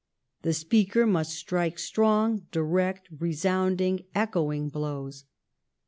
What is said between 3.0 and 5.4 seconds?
resounding, echoing blows.